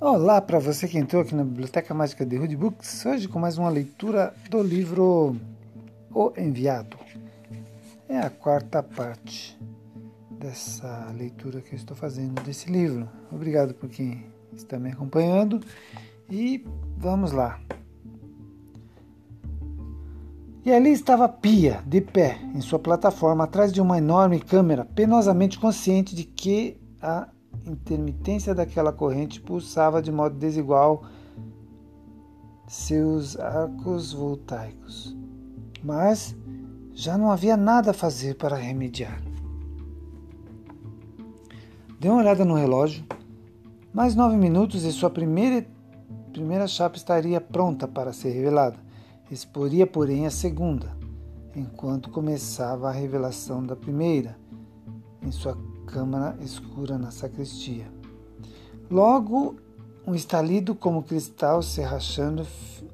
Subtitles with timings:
[0.00, 3.58] Olá para você que entrou aqui na Biblioteca Mágica de Rude Books, hoje com mais
[3.58, 5.36] uma leitura do livro
[6.14, 6.96] O Enviado.
[8.08, 9.58] É a quarta parte
[10.30, 13.08] dessa leitura que eu estou fazendo desse livro.
[13.32, 14.24] Obrigado por quem
[14.54, 15.60] está me acompanhando
[16.30, 16.64] e
[16.96, 17.58] vamos lá.
[20.64, 25.58] E ali estava Pia, de pé, em sua plataforma, atrás de uma enorme câmera, penosamente
[25.58, 27.26] consciente de que a
[27.70, 31.04] intermitência daquela corrente pulsava de modo desigual
[32.66, 35.16] seus arcos voltaicos.
[35.82, 36.36] Mas
[36.92, 39.22] já não havia nada a fazer para remediar.
[42.00, 43.04] Deu uma olhada no relógio.
[43.92, 45.66] Mais nove minutos e sua primeira,
[46.32, 48.76] primeira chapa estaria pronta para ser revelada.
[49.30, 50.96] Exporia, porém, a segunda,
[51.56, 54.38] enquanto começava a revelação da primeira,
[55.22, 55.56] em sua
[55.88, 57.90] câmara escura na sacristia.
[58.90, 59.56] Logo,
[60.06, 62.46] um estalido como cristal se rachando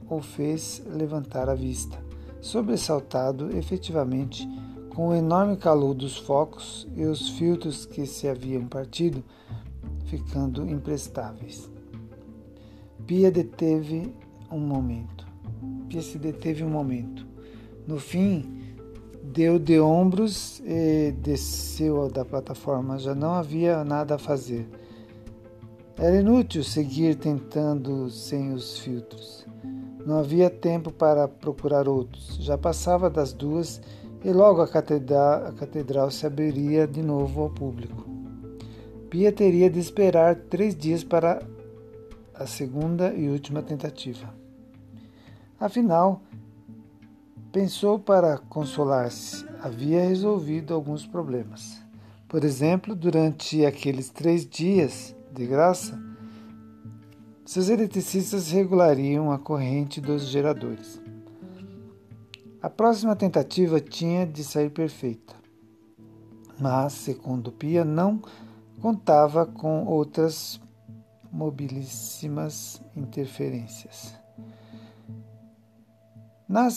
[0.09, 1.98] o fez levantar a vista,
[2.41, 4.48] sobressaltado efetivamente
[4.95, 9.25] com o enorme calor dos focos e os filtros que se haviam partido,
[10.05, 11.69] ficando imprestáveis.
[13.06, 14.14] Pia deteve
[14.51, 15.27] um momento.
[15.89, 17.27] Pia se deteve um momento.
[17.86, 18.53] No fim,
[19.34, 23.00] deu de ombros e desceu da plataforma.
[23.00, 24.68] Já não havia nada a fazer.
[25.98, 29.44] Era inútil seguir tentando sem os filtros.
[30.06, 32.36] Não havia tempo para procurar outros.
[32.40, 33.80] Já passava das duas
[34.24, 38.06] e logo a catedral, a catedral se abriria de novo ao público.
[39.10, 41.42] Pia teria de esperar três dias para
[42.34, 44.32] a segunda e última tentativa.
[45.58, 46.22] Afinal,
[47.55, 51.80] Pensou para consolar-se, havia resolvido alguns problemas.
[52.27, 55.96] Por exemplo, durante aqueles três dias de graça,
[57.46, 61.01] seus eletricistas regulariam a corrente dos geradores.
[62.61, 65.36] A próxima tentativa tinha de sair perfeita,
[66.58, 68.20] mas, segundo Pia, não
[68.83, 70.61] contava com outras
[71.30, 74.12] mobilíssimas interferências.
[76.46, 76.74] Nas,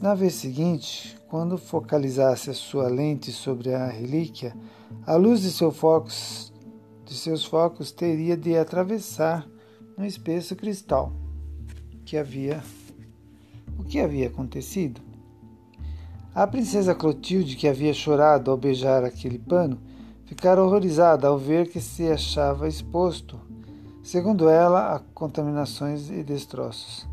[0.00, 4.54] na vez seguinte, quando focalizasse a sua lente sobre a relíquia,
[5.06, 6.52] a luz de, seu focos,
[7.04, 9.46] de seus focos teria de atravessar
[9.96, 11.12] um espesso cristal.
[12.04, 12.62] Que havia,
[13.78, 15.00] o que havia acontecido?
[16.34, 19.78] A princesa Clotilde, que havia chorado ao beijar aquele pano,
[20.24, 23.40] ficara horrorizada ao ver que se achava exposto,
[24.02, 27.08] segundo ela, a contaminações e destroços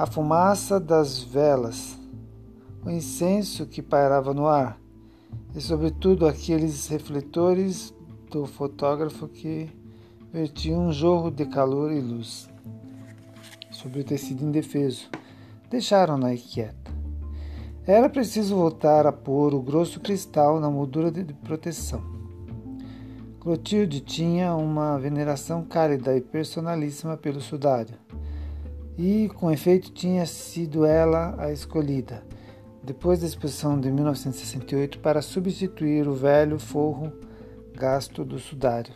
[0.00, 1.98] a fumaça das velas,
[2.84, 4.80] o incenso que pairava no ar
[5.54, 7.94] e, sobretudo, aqueles refletores
[8.30, 9.70] do fotógrafo que
[10.32, 12.48] vertiam um jorro de calor e luz
[13.70, 15.08] sobre o tecido indefeso.
[15.68, 16.90] Deixaram-na quieta.
[17.86, 22.02] Era preciso voltar a pôr o grosso cristal na moldura de proteção.
[23.40, 27.96] Clotilde tinha uma veneração cálida e personalíssima pelo sudário
[28.98, 32.22] e, com efeito, tinha sido ela a escolhida,
[32.82, 37.12] depois da exposição de 1968, para substituir o velho forro
[37.74, 38.94] gasto do sudário.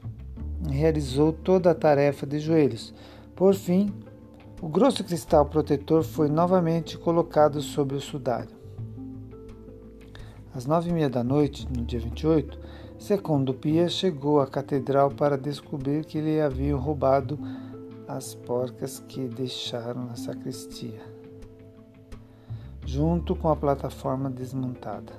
[0.71, 2.95] Realizou toda a tarefa de joelhos.
[3.35, 3.93] Por fim,
[4.63, 8.57] o grosso cristal protetor foi novamente colocado sobre o sudário.
[10.55, 12.59] Às nove e meia da noite, no dia 28,
[12.99, 17.39] Secondo Pia chegou à catedral para descobrir que lhe haviam roubado
[18.07, 21.03] as porcas que deixaram na sacristia,
[22.85, 25.13] junto com a plataforma desmontada.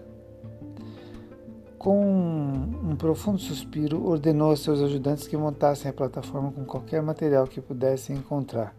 [1.78, 7.46] Com um profundo suspiro, ordenou a seus ajudantes que montassem a plataforma com qualquer material
[7.46, 8.76] que pudessem encontrar.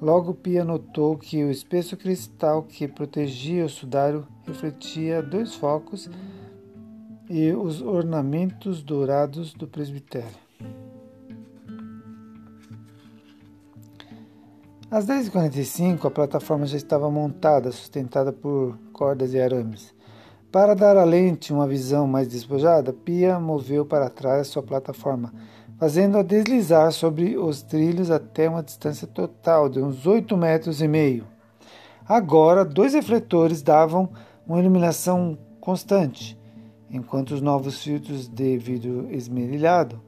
[0.00, 6.10] Logo Pia notou que o espesso cristal que protegia o sudário refletia dois focos
[7.30, 10.45] e os ornamentos dourados do presbitério.
[14.96, 19.94] Às 10h45, a plataforma já estava montada, sustentada por cordas e arames.
[20.50, 25.34] Para dar à lente uma visão mais despojada, Pia moveu para trás sua plataforma,
[25.78, 31.26] fazendo-a deslizar sobre os trilhos até uma distância total de uns 8 metros e meio.
[32.08, 34.08] Agora, dois refletores davam
[34.46, 36.40] uma iluminação constante,
[36.90, 40.00] enquanto os novos filtros de vidro esmerilhado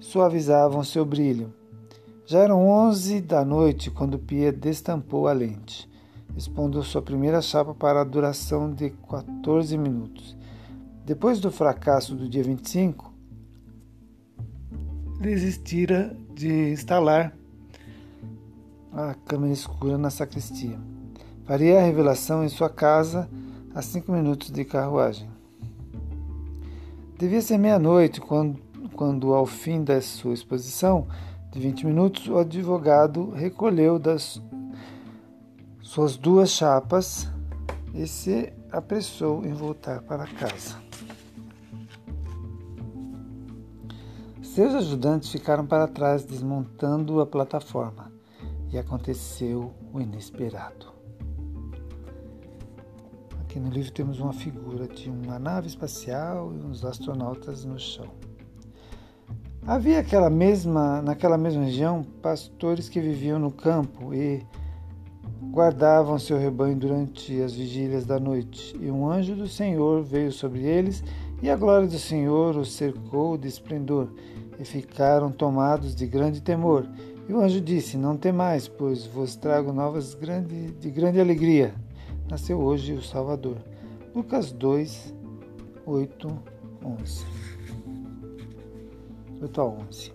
[0.00, 1.52] suavizavam seu brilho.
[2.26, 5.88] Já eram onze da noite quando Pia destampou a lente,
[6.36, 10.36] expondo sua primeira chapa para a duração de 14 minutos.
[11.04, 13.14] Depois do fracasso do dia 25,
[15.20, 17.32] desistira de instalar
[18.92, 20.80] a câmera escura na sacristia.
[21.44, 23.30] Faria a revelação em sua casa
[23.72, 25.30] a cinco minutos de carruagem.
[27.16, 28.58] Devia ser meia-noite quando,
[28.94, 31.06] quando, ao fim da sua exposição
[31.56, 34.42] de 20 minutos, o advogado recolheu das
[35.80, 37.26] suas duas chapas
[37.94, 40.76] e se apressou em voltar para casa.
[44.42, 48.12] Seus ajudantes ficaram para trás desmontando a plataforma
[48.70, 50.92] e aconteceu o inesperado.
[53.40, 58.25] Aqui no livro temos uma figura de uma nave espacial e uns astronautas no chão.
[59.66, 64.46] Havia aquela mesma, naquela mesma região pastores que viviam no campo e
[65.50, 70.62] guardavam seu rebanho durante as vigílias da noite, e um anjo do Senhor veio sobre
[70.62, 71.02] eles,
[71.42, 74.08] e a glória do Senhor os cercou de esplendor,
[74.56, 76.88] e ficaram tomados de grande temor.
[77.28, 81.74] E o anjo disse: Não temais, pois vos trago novas grande, de grande alegria.
[82.30, 83.56] Nasceu hoje o Salvador.
[84.14, 85.12] Lucas 2,
[85.84, 86.38] 8,
[86.84, 87.45] 11.
[89.40, 90.12] 8 a 11.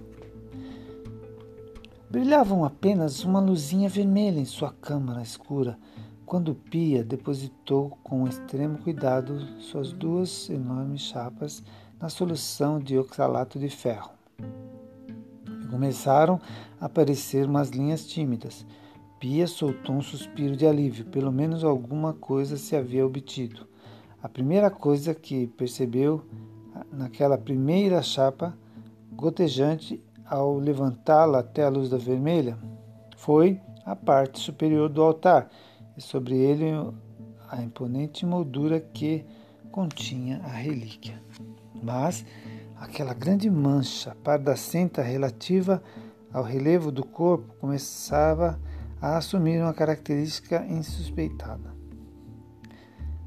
[2.10, 5.78] Brilhavam apenas uma luzinha vermelha em sua câmara escura
[6.26, 11.64] quando Pia depositou com extremo cuidado suas duas enormes chapas
[12.00, 14.12] na solução de oxalato de ferro.
[15.70, 16.40] Começaram
[16.80, 18.66] a aparecer umas linhas tímidas.
[19.20, 23.68] Pia soltou um suspiro de alívio, pelo menos alguma coisa se havia obtido.
[24.22, 26.26] A primeira coisa que percebeu
[26.92, 28.58] naquela primeira chapa
[29.12, 32.58] gotejante ao levantá-la até a luz da vermelha
[33.18, 35.50] foi a parte superior do altar
[35.98, 36.72] e sobre ele
[37.50, 39.26] a imponente moldura que
[39.72, 41.22] continha a relíquia.
[41.84, 42.26] Mas
[42.80, 45.84] aquela grande mancha pardacenta relativa
[46.32, 48.60] ao relevo do corpo começava
[49.02, 51.76] a assumir uma característica insuspeitada.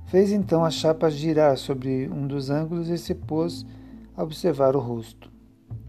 [0.07, 3.67] Fez então a chapa girar sobre um dos ângulos e se pôs
[4.17, 5.34] a observar o rosto.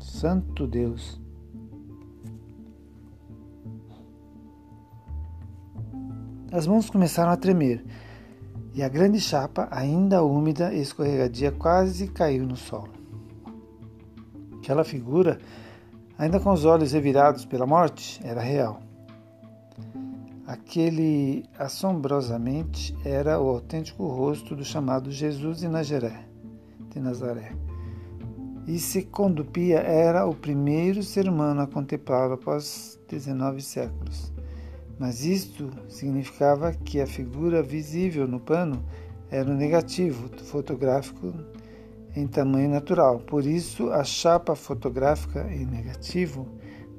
[0.06, 1.20] Santo Deus!
[6.52, 7.84] As mãos começaram a tremer
[8.76, 12.94] e a grande chapa, ainda úmida e escorregadia, quase caiu no solo.
[14.60, 15.40] Aquela figura,
[16.20, 18.82] ainda com os olhos revirados pela morte, era real.
[20.46, 26.26] Aquele assombrosamente era o autêntico rosto do chamado Jesus de Nazaré.
[26.92, 27.65] De Nazaré.
[28.68, 34.34] E segundo Pia era o primeiro ser humano a contemplá-lo após 19 séculos.
[34.98, 38.84] Mas isto significava que a figura visível no pano
[39.30, 41.32] era o negativo fotográfico
[42.16, 43.20] em tamanho natural.
[43.20, 46.48] Por isso, a chapa fotográfica em negativo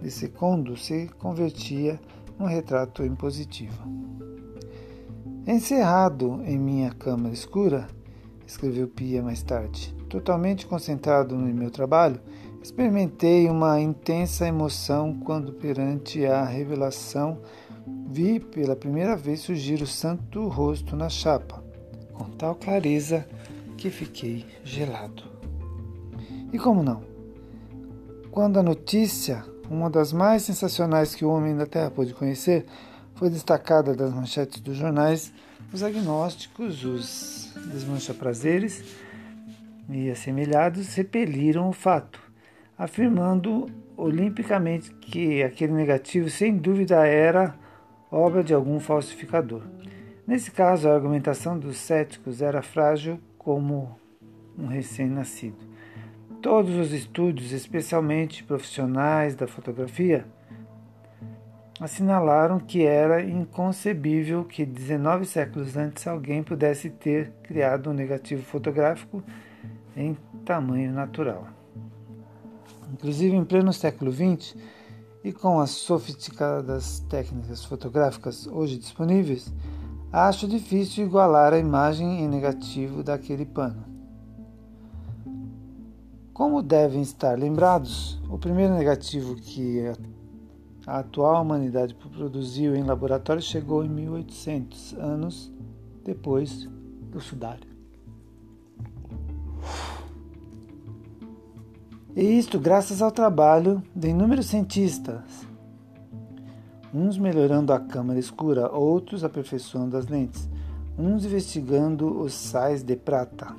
[0.01, 1.99] de segundo se convertia
[2.39, 3.83] num retrato em positivo.
[5.47, 7.89] Encerrado em minha câmara escura,
[8.47, 12.19] escreveu Pia mais tarde, totalmente concentrado no meu trabalho,
[12.63, 17.39] experimentei uma intensa emoção quando, perante a revelação,
[18.09, 21.63] vi pela primeira vez surgir o santo rosto na chapa,
[22.15, 23.29] com tal clareza
[23.77, 25.23] que fiquei gelado.
[26.51, 27.03] E como não?
[28.31, 32.65] Quando a notícia, uma das mais sensacionais que o homem da Terra pôde conhecer,
[33.17, 35.31] foi destacada das manchetes dos jornais,
[35.75, 39.06] os agnósticos, os desmancha-prazeres
[39.89, 42.21] e assemelhados repeliram o fato,
[42.77, 47.55] afirmando olimpicamente que aquele negativo sem dúvida era
[48.11, 49.63] obra de algum falsificador.
[50.27, 53.97] Nesse caso, a argumentação dos céticos era frágil como
[54.59, 55.57] um recém-nascido.
[56.43, 60.27] Todos os estúdios, especialmente profissionais da fotografia,
[61.81, 69.23] assinalaram que era inconcebível que 19 séculos antes alguém pudesse ter criado um negativo fotográfico
[69.97, 71.49] em tamanho natural.
[72.93, 74.55] Inclusive, em pleno século XX,
[75.25, 79.53] e com as sofisticadas técnicas fotográficas hoje disponíveis,
[80.13, 83.85] acho difícil igualar a imagem em negativo daquele pano.
[86.33, 89.83] Como devem estar lembrados, o primeiro negativo que
[90.87, 95.53] a atual humanidade produziu em laboratório chegou em 1800 anos
[96.05, 96.69] depois
[97.11, 97.76] do sudário.
[102.17, 105.21] E isto graças ao trabalho de inúmeros cientistas
[106.95, 110.49] uns melhorando a câmara escura, outros aperfeiçoando as lentes,
[110.99, 113.55] uns investigando os sais de prata,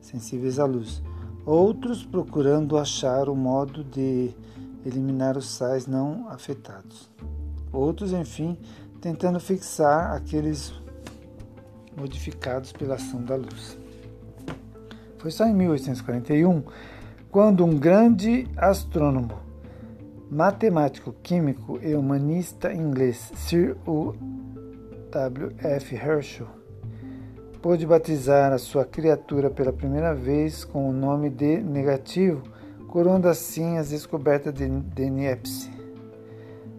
[0.00, 1.00] sensíveis à luz,
[1.46, 4.34] outros procurando achar o modo de
[4.84, 7.08] eliminar os sais não afetados.
[7.72, 8.58] Outros, enfim,
[9.00, 10.72] tentando fixar aqueles
[11.96, 13.78] modificados pela ação da luz.
[15.18, 16.64] Foi só em 1841
[17.38, 19.38] quando um grande astrônomo,
[20.28, 23.76] matemático, químico e humanista inglês, Sir
[25.12, 25.54] W.
[25.56, 25.94] F.
[25.94, 26.48] Herschel,
[27.62, 32.42] pôde batizar a sua criatura pela primeira vez com o nome de negativo,
[32.88, 35.70] coroando assim as descobertas de, de Niepce,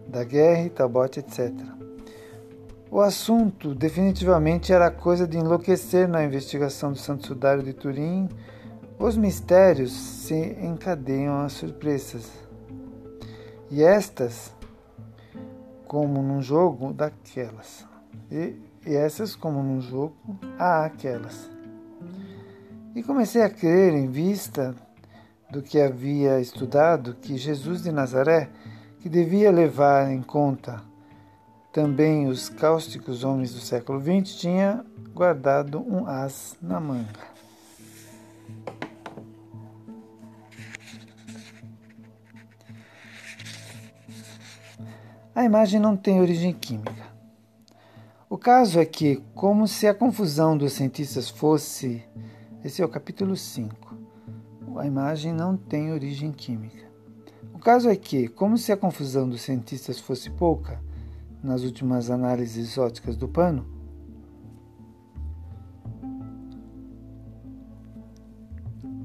[0.06, 1.54] da guerra, Talbot, etc.
[2.90, 8.28] O assunto definitivamente era coisa de enlouquecer na investigação do Santo Sudário de Turim.
[9.00, 12.30] Os mistérios se encadeiam às surpresas.
[13.70, 14.54] E estas,
[15.86, 17.86] como num jogo daquelas.
[18.30, 18.54] E,
[18.84, 20.14] e essas, como num jogo,
[20.58, 21.50] há aquelas.
[22.94, 24.74] E comecei a crer, em vista
[25.50, 28.50] do que havia estudado, que Jesus de Nazaré,
[28.98, 30.82] que devia levar em conta
[31.72, 37.29] também os cáusticos homens do século XX, tinha guardado um as na manga.
[45.32, 47.06] A imagem não tem origem química.
[48.28, 52.02] O caso é que, como se a confusão dos cientistas fosse.
[52.64, 53.96] Esse é o capítulo 5.
[54.76, 56.84] A imagem não tem origem química.
[57.54, 60.80] O caso é que, como se a confusão dos cientistas fosse pouca,
[61.42, 63.64] nas últimas análises óticas do pano,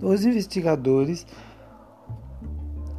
[0.01, 1.25] os investigadores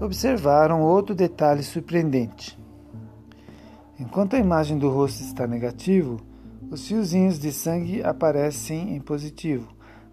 [0.01, 2.66] observaram outro detalhe surpreendente.
[3.99, 6.21] Enquanto a imagem do rosto está negativo,
[6.71, 9.69] os fiozinhos de sangue aparecem em positivo,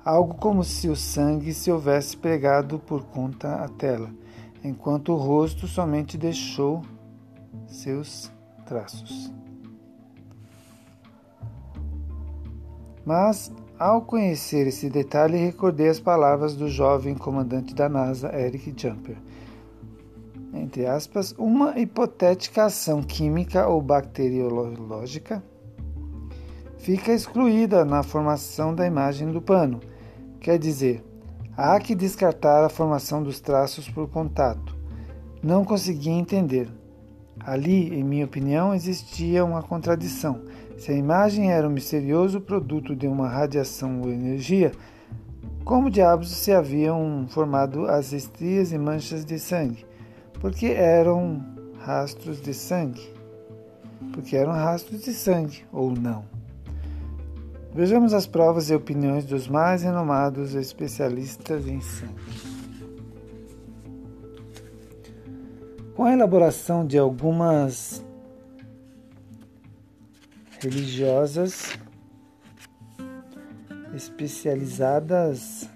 [0.06, 4.10] algo como se o sangue se houvesse pregado por conta à tela,
[4.64, 6.82] enquanto o rosto somente deixou
[7.68, 8.32] seus
[8.66, 9.34] traços.
[13.06, 19.18] Mas, ao conhecer esse detalhe, recordei as palavras do jovem comandante da NASA, Eric Jumper.
[20.54, 25.44] Entre aspas, uma hipotética ação química ou bacteriológica
[26.78, 29.80] fica excluída na formação da imagem do pano.
[30.40, 31.04] Quer dizer,
[31.58, 34.78] há que descartar a formação dos traços por contato.
[35.42, 36.70] Não consegui entender.
[37.40, 40.42] Ali, em minha opinião, existia uma contradição.
[40.78, 44.72] Se a imagem era um misterioso produto de uma radiação ou energia,
[45.66, 49.86] como diabos se haviam formado as estrias e manchas de sangue?
[50.44, 51.42] Porque eram
[51.80, 53.14] rastros de sangue.
[54.12, 56.26] Porque eram rastros de sangue, ou não.
[57.74, 62.22] Vejamos as provas e opiniões dos mais renomados especialistas em sangue.
[65.96, 68.04] Com a elaboração de algumas
[70.60, 71.80] religiosas
[73.96, 75.70] especializadas,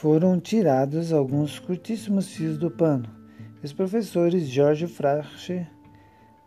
[0.00, 3.06] foram tirados alguns curtíssimos fios do pano.
[3.62, 5.66] Os professores Jorge Frache,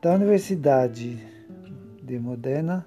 [0.02, 1.20] da Universidade
[2.02, 2.84] de Modena,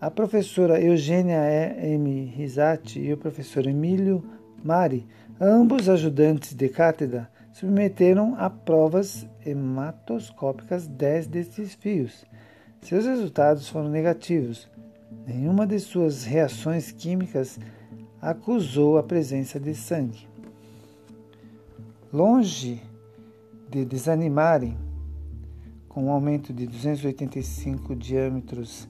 [0.00, 1.38] a professora Eugênia
[1.78, 2.24] M.
[2.24, 4.24] Risati e o professor Emílio
[4.64, 5.06] Mari,
[5.40, 12.24] ambos ajudantes de cátedra, submeteram a provas hematoscópicas 10 desses fios.
[12.80, 14.68] Seus resultados foram negativos.
[15.24, 17.60] Nenhuma de suas reações químicas
[18.22, 20.28] acusou a presença de sangue.
[22.12, 22.80] Longe
[23.68, 24.78] de desanimarem,
[25.88, 28.88] com um aumento de 285 diâmetros,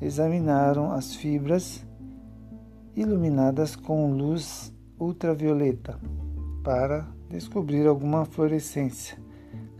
[0.00, 1.86] examinaram as fibras
[2.96, 6.00] iluminadas com luz ultravioleta
[6.64, 9.16] para descobrir alguma fluorescência,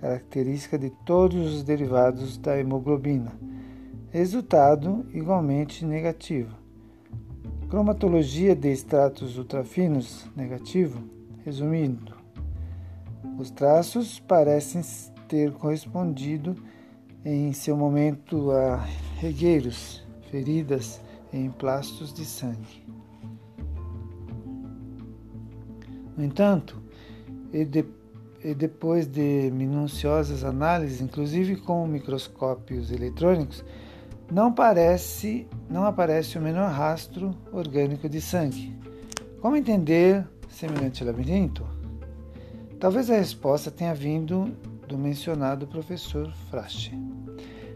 [0.01, 3.33] característica de todos os derivados da hemoglobina.
[4.11, 6.62] Resultado igualmente negativo.
[7.73, 11.03] Cromatologia de estratos ultrafinos negativo.
[11.43, 12.15] Resumindo,
[13.39, 14.83] os traços parecem
[15.27, 16.55] ter correspondido
[17.25, 18.77] em seu momento a
[19.17, 21.01] regueiros, feridas
[21.33, 22.85] em plastos de sangue.
[26.15, 26.79] No entanto,
[27.55, 27.87] e, de,
[28.45, 33.65] e depois de minuciosas análises, inclusive com microscópios eletrônicos,
[34.33, 38.75] não, parece, não aparece o menor rastro orgânico de sangue.
[39.43, 41.67] Como entender semelhante labirinto?
[42.81, 44.57] Talvez a resposta tenha vindo
[44.89, 46.93] do mencionado professor Frache.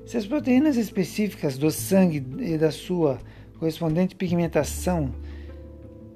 [0.07, 3.19] Se as proteínas específicas do sangue e da sua
[3.59, 5.15] correspondente pigmentação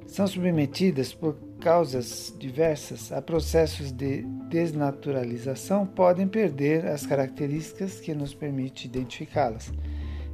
[0.07, 8.33] são submetidas por causas diversas a processos de desnaturalização podem perder as características que nos
[8.33, 9.71] permite identificá-las.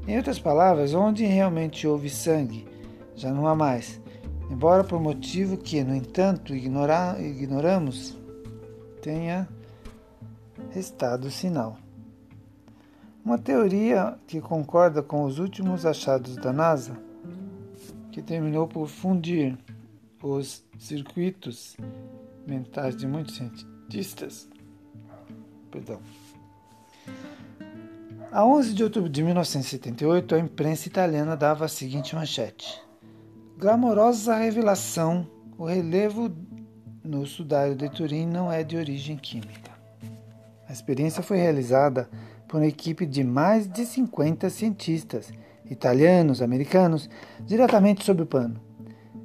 [0.07, 2.67] Em outras palavras, onde realmente houve sangue,
[3.17, 4.01] já não há mais.
[4.49, 8.17] Embora por motivo que, no entanto, ignorar, ignoramos,
[9.03, 9.49] tenha
[10.71, 11.77] restado sinal.
[13.25, 16.97] Uma teoria que concorda com os últimos achados da NASA,
[18.13, 19.59] que terminou por fundir
[20.23, 21.77] os circuitos
[22.47, 24.49] mentais de muitos cientistas.
[25.71, 26.01] Perdão.
[28.33, 32.83] A 11 de outubro de 1978, a imprensa italiana dava a seguinte manchete:
[33.57, 36.31] Glamourosa revelação: o relevo
[37.05, 39.71] no sudário de Turim não é de origem química.
[40.69, 42.11] A experiência foi realizada
[42.49, 45.33] por uma equipe de mais de 50 cientistas,
[45.71, 47.09] italianos, americanos,
[47.41, 48.61] diretamente sob o pano.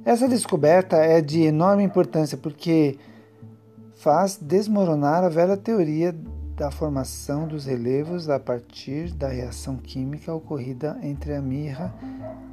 [0.04, 2.98] Essa descoberta é de enorme importância porque
[3.96, 6.14] faz desmoronar a velha teoria
[6.62, 11.92] da formação dos relevos a partir da reação química ocorrida entre a mirra,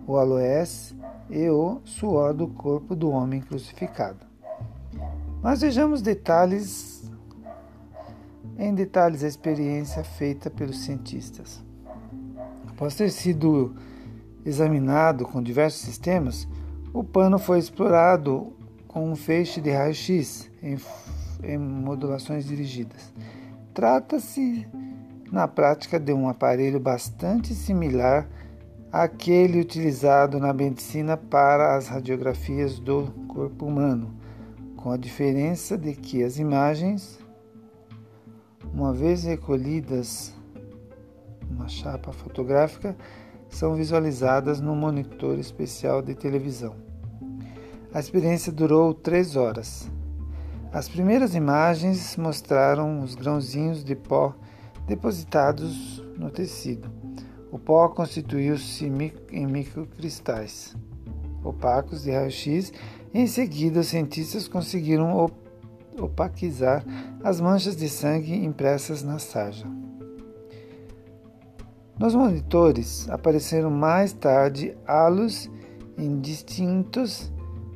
[0.07, 0.95] o aloés
[1.29, 4.25] e o suor do corpo do homem crucificado.
[5.43, 7.07] Mas vejamos detalhes
[8.57, 11.63] em detalhes a experiência feita pelos cientistas.
[12.67, 13.75] Após ter sido
[14.43, 16.47] examinado com diversos sistemas,
[16.91, 18.53] o pano foi explorado
[18.87, 20.79] com um feixe de raio-x em,
[21.43, 23.13] em modulações dirigidas.
[23.73, 24.67] Trata-se,
[25.31, 28.27] na prática, de um aparelho bastante similar
[28.91, 34.15] àquele utilizado na medicina para as radiografias do corpo humano,
[34.75, 37.19] com a diferença de que as imagens,
[38.73, 40.33] uma vez recolhidas
[41.49, 42.95] numa chapa fotográfica,
[43.49, 46.75] são visualizadas no monitor especial de televisão.
[47.93, 49.89] A experiência durou três horas.
[50.71, 54.35] As primeiras imagens mostraram os grãozinhos de pó
[54.85, 56.91] depositados no tecido.
[57.51, 58.85] O pó constituiu-se
[59.31, 60.75] em microcristais
[61.43, 62.71] opacos de raio-x.
[63.13, 65.27] Em seguida, os cientistas conseguiram
[65.97, 66.85] opaquizar
[67.23, 69.65] as manchas de sangue impressas na sarja.
[71.97, 75.49] Nos monitores apareceram mais tarde halos
[75.97, 77.31] indistintos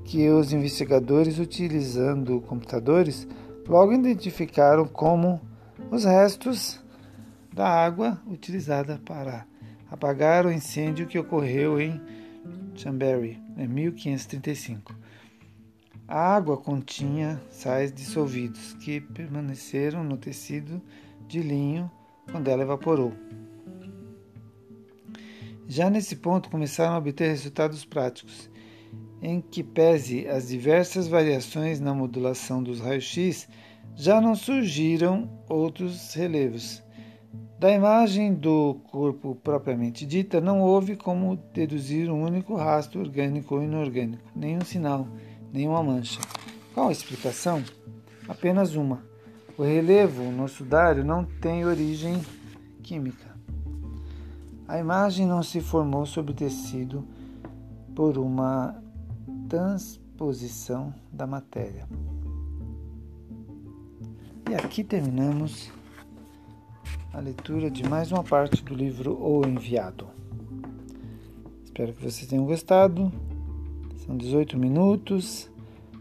[0.05, 3.27] que os investigadores, utilizando computadores,
[3.67, 5.39] logo identificaram como
[5.89, 6.83] os restos
[7.51, 9.45] da água utilizada para
[9.89, 12.01] apagar o incêndio que ocorreu em
[12.75, 14.95] Chambéry em 1535.
[16.07, 20.81] A água continha sais dissolvidos que permaneceram no tecido
[21.27, 21.89] de linho
[22.31, 23.13] quando ela evaporou.
[25.67, 28.49] Já nesse ponto começaram a obter resultados práticos,
[29.23, 33.47] em que pese as diversas variações na modulação dos raios-x,
[33.95, 36.83] já não surgiram outros relevos.
[37.57, 43.63] Da imagem do corpo propriamente dita, não houve como deduzir um único rastro orgânico ou
[43.63, 45.07] inorgânico, nenhum sinal,
[45.53, 46.19] nenhuma mancha.
[46.73, 47.63] Qual a explicação?
[48.27, 49.05] Apenas uma.
[49.57, 52.21] O relevo no sudário não tem origem
[52.81, 53.33] química.
[54.67, 57.07] A imagem não se formou sobre tecido
[57.95, 58.82] por uma
[59.53, 61.87] transposição da matéria.
[64.49, 65.71] E aqui terminamos
[67.13, 70.07] a leitura de mais uma parte do livro O Enviado.
[71.63, 73.11] Espero que vocês tenham gostado.
[73.97, 75.51] São 18 minutos.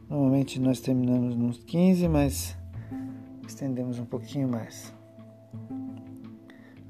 [0.08, 2.56] Normalmente nós terminamos nos 15, mas
[3.46, 4.94] estendemos um pouquinho mais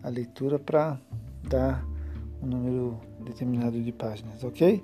[0.01, 0.97] a leitura para
[1.43, 1.85] dar
[2.41, 4.81] um número determinado de páginas, ok?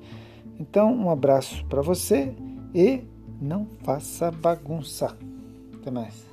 [0.59, 2.35] Então, um abraço para você
[2.75, 3.03] e
[3.41, 5.17] não faça bagunça.
[5.75, 6.28] Até mais.